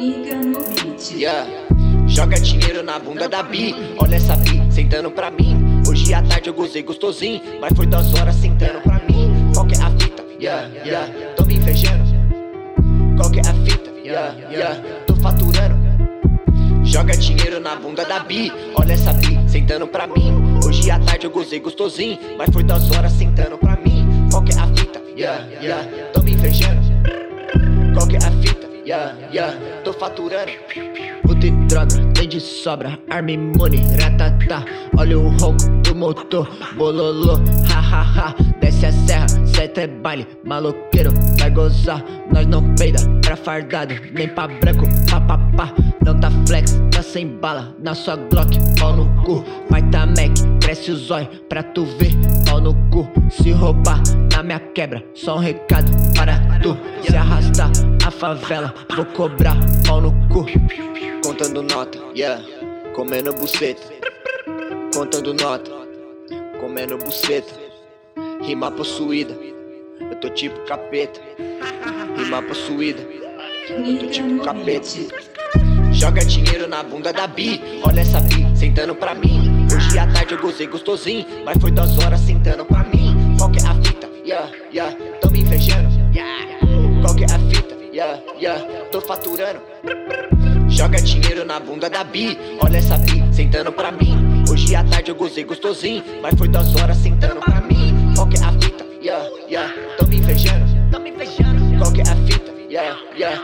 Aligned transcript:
Yeah. 0.00 1.46
Joga 2.06 2.40
dinheiro 2.40 2.82
na 2.82 2.98
bunda 2.98 3.28
da 3.28 3.42
Bi. 3.42 3.74
Olha 3.98 4.16
essa 4.16 4.34
Bi 4.36 4.72
sentando 4.72 5.10
pra 5.10 5.30
mim. 5.30 5.82
Hoje 5.86 6.14
à 6.14 6.22
tarde 6.22 6.48
eu 6.48 6.54
gozei 6.54 6.82
gostosinho. 6.82 7.42
Mas 7.60 7.70
foi 7.76 7.84
duas 7.84 8.14
horas 8.14 8.34
sentando 8.36 8.80
pra 8.80 8.98
mim. 9.06 9.52
Qual 9.52 9.66
que 9.66 9.74
é 9.74 9.82
a 9.82 9.90
fita? 9.90 10.24
Yeah, 10.40 10.68
yeah. 10.86 11.12
Tô 11.36 11.44
me 11.44 11.56
invejando. 11.56 12.04
Qual 13.18 13.30
que 13.30 13.40
é 13.40 13.42
a 13.42 13.52
fita? 13.52 13.90
Yeah, 14.02 14.36
yeah. 14.50 14.82
Tô 15.06 15.14
faturando. 15.16 15.76
Joga 16.82 17.14
dinheiro 17.14 17.60
na 17.60 17.76
bunda 17.76 18.02
da 18.06 18.20
Bi. 18.20 18.50
Olha 18.76 18.94
essa 18.94 19.12
Bi 19.12 19.38
sentando 19.50 19.86
pra 19.86 20.06
mim. 20.06 20.58
Hoje 20.64 20.90
à 20.90 20.98
tarde 20.98 21.26
eu 21.26 21.30
gozei 21.30 21.60
gostosinho. 21.60 22.18
Mas 22.38 22.48
foi 22.50 22.62
duas 22.62 22.90
horas 22.92 23.12
sentando 23.12 23.58
pra 23.58 23.76
mim. 23.76 24.08
Qual 24.30 24.42
que 24.42 24.52
é 24.52 24.60
a 24.60 24.66
fita? 24.68 25.02
Yeah, 25.14 25.46
yeah. 25.60 25.86
Tô 26.14 26.22
me 26.22 26.32
invejando. 26.32 26.79
Yeah, 28.90 29.14
yeah. 29.32 29.54
Tô 29.84 29.92
faturando. 29.92 30.50
Puta 31.22 31.48
droga, 31.68 32.12
tem 32.12 32.28
de 32.28 32.40
sobra. 32.40 32.98
Arma 33.08 33.30
imune, 33.30 33.86
ratatá. 34.00 34.64
Olha 34.98 35.16
o 35.16 35.28
ronco 35.36 35.64
do 35.84 35.94
motor. 35.94 36.48
Bololô, 36.76 37.34
ha 37.72 37.78
ha 37.78 38.02
ha. 38.02 38.34
Desce 38.60 38.86
a 38.86 38.92
serra, 38.92 39.28
certo 39.46 39.78
é 39.78 39.86
baile. 39.86 40.26
Maloqueiro, 40.44 41.12
vai 41.38 41.50
gozar. 41.52 42.04
Nós 42.34 42.44
não 42.48 42.74
peida 42.74 42.98
pra 43.20 43.36
fardado, 43.36 43.94
nem 44.12 44.26
pra 44.26 44.48
branco, 44.48 44.84
pá 45.08 45.20
pá 45.20 45.38
pá. 45.56 45.72
Não 46.04 46.18
tá 46.18 46.28
flex, 46.48 46.76
tá 46.90 47.00
sem 47.00 47.28
bala. 47.28 47.72
Na 47.78 47.94
sua 47.94 48.16
Glock, 48.16 48.58
pau 48.76 48.96
no 48.96 49.22
cu. 49.22 49.44
Vai 49.70 49.88
tá 49.90 50.04
Mac, 50.04 50.36
cresce 50.60 50.90
o 50.90 50.96
zóio 50.96 51.28
pra 51.48 51.62
tu 51.62 51.84
ver. 51.84 52.10
Pau 52.44 52.60
no 52.60 52.74
cu, 52.90 53.08
se 53.30 53.52
roubar 53.52 54.02
na 54.34 54.42
minha 54.42 54.58
quebra. 54.58 55.00
Só 55.14 55.36
um 55.36 55.38
recado 55.38 55.92
para 56.16 56.40
tu. 56.60 56.76
Se 57.06 57.16
arrastar 57.16 57.70
favela, 58.20 58.74
vou 58.94 59.06
cobrar 59.06 59.56
pau 59.86 59.98
no 59.98 60.12
cu. 60.28 60.44
Contando 61.24 61.62
nota, 61.62 61.98
yeah, 62.14 62.44
comendo 62.94 63.32
buceta. 63.32 63.80
Contando 64.94 65.32
nota, 65.32 65.70
comendo 66.60 66.98
buceta. 66.98 67.54
Rima 68.42 68.70
possuída, 68.70 69.34
eu 69.98 70.14
tô 70.20 70.28
tipo 70.28 70.60
capeta. 70.66 71.18
Rima 72.18 72.42
possuída, 72.42 73.00
eu 73.70 73.98
tô 73.98 74.06
tipo 74.08 74.44
capeta. 74.44 74.86
Joga 75.90 76.22
dinheiro 76.22 76.68
na 76.68 76.82
bunda 76.82 77.14
da 77.14 77.26
Bi, 77.26 77.58
olha 77.82 78.00
essa 78.00 78.20
Bi 78.20 78.46
sentando 78.54 78.94
pra 78.94 79.14
mim. 79.14 79.66
Hoje 79.74 79.98
à 79.98 80.06
tarde 80.06 80.34
eu 80.34 80.40
gozei 80.40 80.66
gostosinho, 80.66 81.26
mas 81.42 81.56
foi 81.58 81.70
duas 81.70 81.98
horas 81.98 82.20
sentando 82.20 82.66
pra 82.66 82.84
mim. 82.84 83.34
Qual 83.38 83.50
que 83.50 83.60
é 83.60 83.66
a 83.66 83.74
fita? 83.76 84.10
Yeah, 84.22 84.50
yeah, 84.72 84.94
Yeah, 88.10 88.22
yeah, 88.40 88.90
tô 88.90 89.00
faturando. 89.00 89.60
Joga 90.68 91.00
dinheiro 91.00 91.44
na 91.44 91.60
bunda 91.60 91.88
da 91.88 92.02
Bi, 92.02 92.36
olha 92.60 92.78
essa 92.78 92.98
Bi 92.98 93.22
sentando 93.32 93.70
pra 93.70 93.92
mim. 93.92 94.44
Hoje 94.50 94.74
à 94.74 94.82
tarde 94.82 95.10
eu 95.12 95.14
gozei 95.14 95.44
gostosinho, 95.44 96.02
mas 96.20 96.34
foi 96.36 96.48
duas 96.48 96.74
horas 96.74 96.96
sentando 96.96 97.40
pra 97.40 97.60
mim. 97.60 97.94
Qual 98.16 98.26
que 98.28 98.36
é 98.36 98.44
a 98.44 98.52
fita? 98.52 98.84
Yeah, 99.00 99.30
yeah, 99.48 99.72
tô 99.96 100.06
me 100.06 100.16
invejando. 100.16 100.66
Tô. 100.90 100.98
Qual 101.78 101.92
que 101.92 102.00
é 102.00 102.04
a 102.04 102.16
fita? 102.16 102.50
Yeah, 102.68 102.98
yeah, 103.16 103.42